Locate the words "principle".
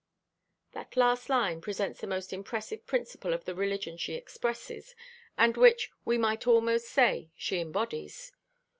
2.87-3.33